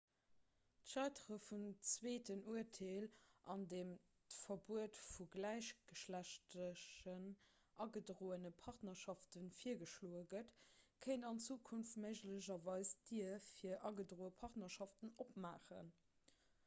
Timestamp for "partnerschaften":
14.43-15.13